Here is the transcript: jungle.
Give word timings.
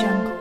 jungle. 0.00 0.39